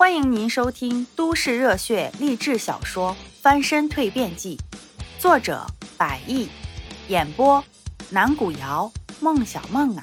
[0.00, 4.56] 欢迎您收听都市热血励志小说《翻身蜕变记》，
[5.20, 5.66] 作者：
[5.98, 6.48] 百亿，
[7.08, 7.62] 演播：
[8.08, 8.90] 南古瑶、
[9.20, 10.02] 孟小梦啊。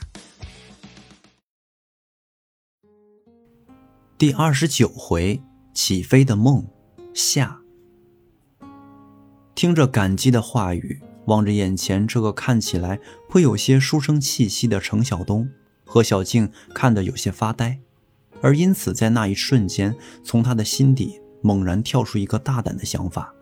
[4.19, 5.41] 第二十九回，
[5.73, 6.67] 起飞的梦
[7.15, 7.61] 下。
[9.55, 15.49] 听着感激的话语，望着眼前这个看起来会有些书生气息的程晓东，
[15.83, 17.79] 何小静看得有些发呆。
[18.41, 23.33] 而因此，在那一瞬间，从他的心底猛然跳出一个大胆的想法。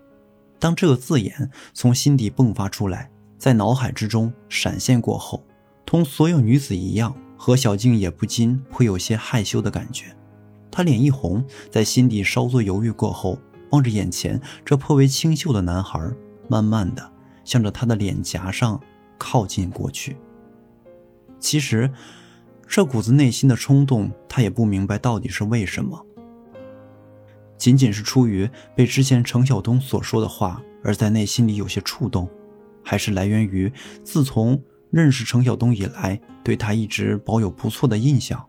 [0.57, 5.43] 当这个字眼从心底迸发出来，在脑海之中闪现过后，
[5.85, 10.15] 同所有女子一样，何小静也不禁会有些害羞的感觉。
[10.71, 13.37] 她脸一红，在心底稍作犹豫过后，
[13.71, 15.99] 望着眼前这颇为清秀的男孩，
[16.47, 17.11] 慢慢的
[17.43, 18.79] 向着他的脸颊上
[19.17, 20.15] 靠近过去。
[21.39, 21.91] 其实。
[22.67, 26.05] 这股子内心的冲动，他也不明白到底是为什么。
[27.57, 32.29] 仅仅是出于被之前程晓东所说的话而在内心里有些触动，
[32.83, 33.71] 还是来源于
[34.03, 38.45] 自从认识程晓东以来对他一直保有不错的印象，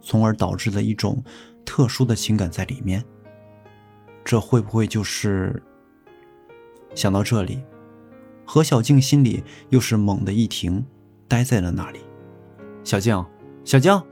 [0.00, 1.22] 从而导致了一种
[1.64, 3.04] 特殊的情感在里面？
[4.24, 5.62] 这会不会就是……
[6.94, 7.62] 想到这里，
[8.46, 10.84] 何小静心里又是猛地一停，
[11.28, 12.00] 呆在了那里。
[12.82, 13.22] 小静。
[13.68, 14.02] 小江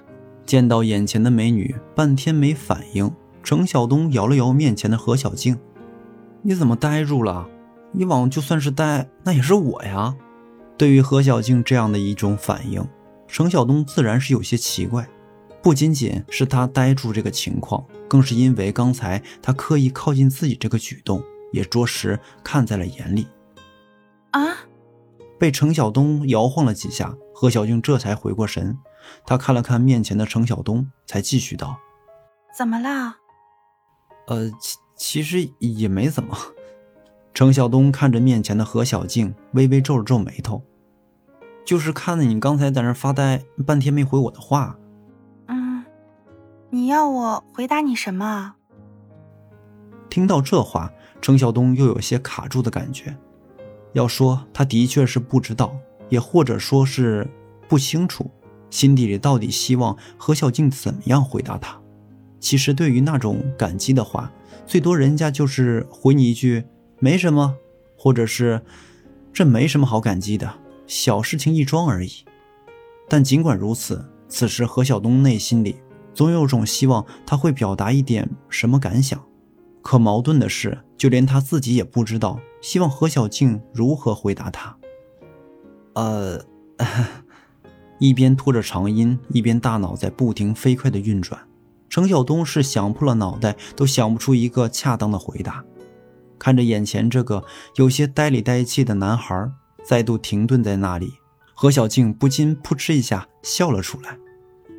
[0.44, 3.10] 见到眼前的美女，半天没反应。
[3.42, 5.58] 程晓东摇了摇面前的何小静
[6.44, 7.48] ：“你怎么呆住了？
[7.94, 10.14] 以往就算是呆，那也是我呀。”
[10.76, 12.86] 对于何小静这样的一种反应，
[13.26, 15.08] 程晓东自然是有些奇怪。
[15.62, 23.26] 不仅仅是他呆住这个情况，更是因为刚才他刻意靠近自己这个举动，也着实看在了眼里。
[24.32, 24.42] 啊！
[25.38, 28.76] 被程晓东摇晃了几下，何小静这才回过神。
[29.24, 31.78] 他看了看面前的程晓东，才继续道
[32.56, 33.16] ：“怎么了
[34.28, 36.36] ？”“呃，其其实也没怎么。”
[37.34, 40.62] 程晓东看着面前的何小静，微微皱了皱眉头
[41.66, 44.78] ，“就是看着你刚才在那发呆，半天没回我的话。
[45.48, 45.84] ”“嗯，
[46.70, 48.54] 你要我回答你什么？”
[50.08, 53.14] 听到这话，程晓东又有些卡住的感觉。
[53.92, 55.76] 要说他的确是不知道，
[56.08, 57.28] 也或者说是
[57.68, 58.30] 不清楚。
[58.70, 61.80] 心底里到底希望何小静怎么样回答他？
[62.38, 64.30] 其实对于那种感激的话，
[64.66, 66.64] 最多人家就是回你一句
[67.00, 67.56] “没什么”，
[67.96, 68.60] 或者是
[69.32, 70.52] “这没什么好感激的，
[70.86, 72.10] 小事情一桩而已”。
[73.08, 75.76] 但尽管如此，此时何晓东内心里
[76.12, 79.20] 总有种希望他会表达一点什么感想。
[79.82, 84.76] 可矛盾的是，就连他自己也不知道希望何小静如何回答他。
[85.94, 86.44] 呃。
[87.98, 91.40] 一边拖着长音，一边大脑在不停飞快的运转。
[91.88, 95.64] 程晓东是想破了脑袋都想不出一个恰当的回答。
[96.38, 97.44] 看着眼前这个
[97.76, 99.50] 有些呆里呆气的男孩，
[99.84, 101.14] 再度停顿在那里，
[101.54, 104.18] 何小静不禁扑哧一下笑了出来。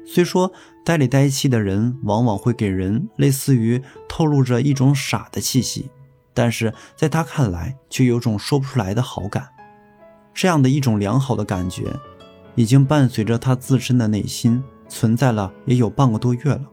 [0.05, 0.51] 虽说
[0.85, 5.89] 呆里呆气的人往往会给人类似于透露着一种傻的气息，
[6.33, 9.49] 但是在他看来却有种说不出来的好感。
[10.33, 11.93] 这样的一种良好的感觉。
[12.57, 16.65] 已经伴随着他自身的内心存在了也有半个多月了，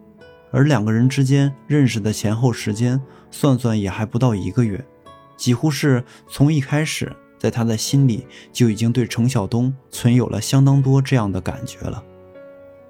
[0.51, 2.99] 而两个人之间认识的前后时间
[3.31, 4.83] 算算也还不到一个月，
[5.37, 12.03] 几乎是从一开始，在他的心里就已经对程晓东存有了相当多这样的感觉了。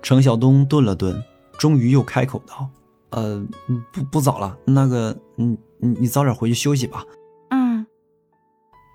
[0.01, 1.21] 程晓东顿了顿，
[1.59, 2.69] 终于又开口道
[3.11, 3.45] ：“呃，
[3.93, 7.05] 不不早了，那个，你你你早点回去休息吧。”
[7.51, 7.85] 嗯。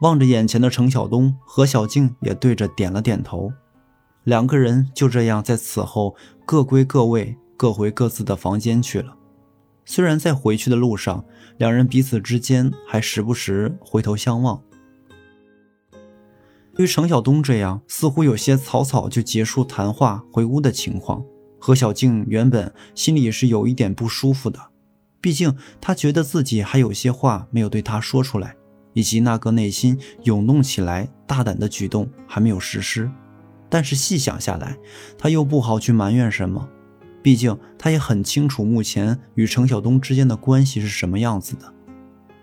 [0.02, 3.52] 望着眼前的程晓东，何小静也对着点了点头。
[4.24, 6.16] 两个人就这样在此后
[6.46, 9.16] 各归各位，各回各自的房间去了。
[9.86, 11.26] 虽然在回去的路上，
[11.58, 14.62] 两人彼此之间还时不时回头相望。
[16.76, 21.24] 对于程晓东这样似乎有些草草就结束谈话回屋的情况，
[21.60, 24.60] 何小静原本心里是有一点不舒服的。
[25.20, 28.56] 毕竟她觉得自己还有些话没有对他说出来，
[28.94, 33.12] 以及那个内心涌动起来大胆的举动还没有实施。
[33.70, 34.76] 但是细想下来，
[35.18, 36.68] 他又不好去埋怨什么，
[37.22, 41.74] 毕竟他也很清楚目前与程晓东之间的关系是什么样子的。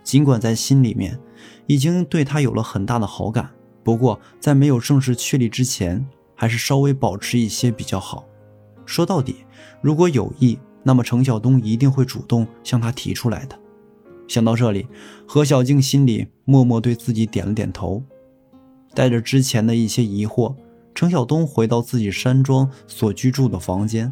[0.04, 1.18] 尽管在心里面
[1.66, 3.50] 已经对他有了很大的好感，
[3.82, 6.06] 不过在没有正式确立之前，
[6.36, 8.24] 还是稍微保持一些比较好。
[8.84, 9.44] 说到底，
[9.82, 13.58] 如果有意，那么程晓东一定会主动向他提出来的。
[14.28, 14.86] 想到这里，
[15.26, 18.02] 何小静心里默默对自己点了点头，
[18.94, 20.54] 带着之前的一些疑惑。
[20.96, 24.10] 程晓东回到自己山庄所居住的房间，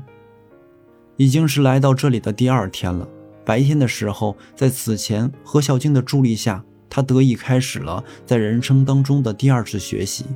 [1.17, 3.09] 已经是来到这里的第二天了。
[3.43, 10.27] 白天的时候，在此前何小静的助力下，他得以开始了在人生当中的第二次学习。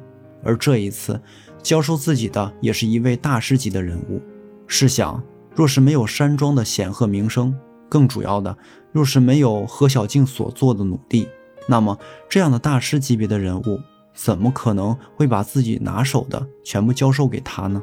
[0.42, 1.20] 而这一次，
[1.62, 4.22] 教授自己的也是一位大师级的人物。
[4.66, 5.22] 试想，
[5.54, 7.54] 若是没有山庄的显赫名声，
[7.90, 8.56] 更主要的，
[8.90, 11.28] 若是没有何小静所做的努力，
[11.66, 13.78] 那么这样的大师级别的人物，
[14.20, 17.80] 怎么可能会把自己拿手的全部教授给他呢？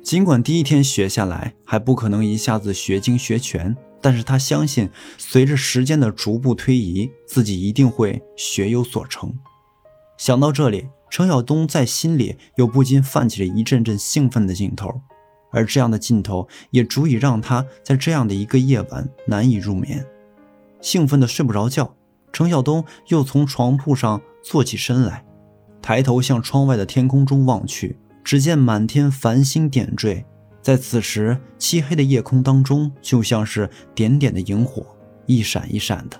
[0.00, 9.34] 尽管第一天学下来还不可能一下子学精学全，但是他相信，随着时间的逐步推移，自己一定会学有所成。
[10.16, 15.00] 想到这里，程晓东在心里又不禁泛起了一阵阵兴奋的劲头，
[15.50, 20.06] 而这样的劲头也足以让他在这样的一个夜晚难以入眠，
[20.80, 21.96] 兴奋的睡不着觉。
[22.32, 25.22] 程晓东又从床铺上坐起身来，
[25.82, 27.98] 抬头向窗外的天空中望去。
[28.24, 30.24] 只见满天繁星点缀，
[30.62, 34.86] 在此时漆黑的夜空当中，就像是点点的萤火，
[35.26, 36.16] 一闪一闪的。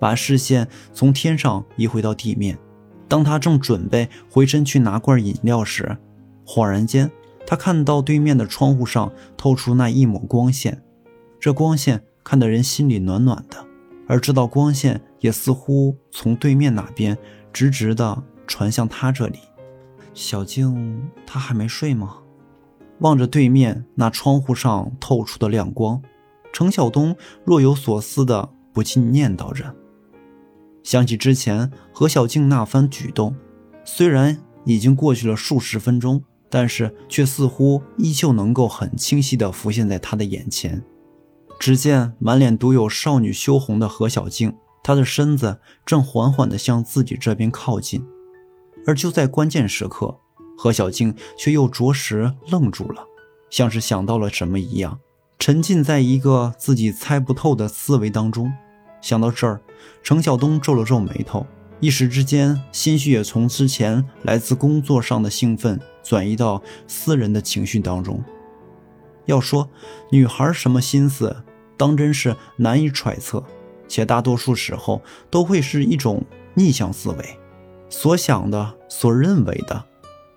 [0.00, 2.58] 把视线从天上移回到地面，
[3.06, 5.96] 当他正准备回身去拿罐饮料时，
[6.44, 7.08] 恍然间，
[7.46, 10.82] 他看到对面的窗户上透出那一抹光线，
[11.38, 13.64] 这光线看得人心里暖暖的，
[14.08, 17.16] 而这道光线也似乎从对面那边
[17.52, 18.20] 直直的
[18.50, 19.38] 传向他这里。
[20.12, 22.18] 小静，她还没睡吗？
[22.98, 26.02] 望着对面那窗户上透出的亮光，
[26.52, 29.72] 程晓东若有所思的不禁念叨着。
[30.82, 33.36] 想起之前何小静那番举动，
[33.84, 40.82] 虽然已经过去了数十分钟，但是却似乎依旧能够很清晰的浮现在他的眼前。
[41.60, 44.52] 只见满脸独有少女羞红的何小静，
[44.82, 48.04] 她的身子正缓缓地向自己这边靠近。
[48.86, 50.18] 而就在关键时刻，
[50.56, 53.04] 何小静却又着实愣住了，
[53.50, 54.98] 像是想到了什么一样，
[55.38, 58.52] 沉浸在一个自己猜不透的思维当中。
[59.00, 59.60] 想到这儿，
[60.02, 61.46] 程晓东皱了皱眉头，
[61.80, 68.22] 一时之间，心绪也从之前来自工作上的兴奋转移到私人的情绪当中。
[69.26, 69.70] 要说
[70.10, 71.44] 女孩什么心思，
[71.76, 73.42] 当真是难以揣测，
[73.88, 75.00] 且大多数时候
[75.30, 76.22] 都会是一种
[76.52, 77.39] 逆向思维。
[77.90, 79.84] 所想的、所认为的，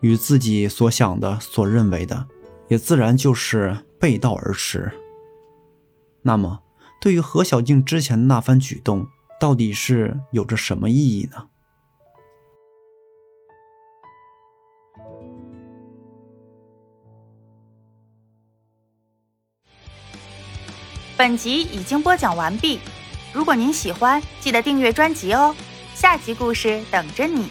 [0.01, 2.27] 与自己所想的、所认为的，
[2.67, 4.91] 也自然就是背道而驰。
[6.23, 6.61] 那么，
[6.99, 9.07] 对于何小静之前的那番举动，
[9.39, 11.47] 到底是有着什么意义呢？
[21.15, 22.79] 本集已经播讲完毕，
[23.31, 25.55] 如果您喜欢，记得订阅专辑哦。
[26.03, 27.47] 下集故事等着你。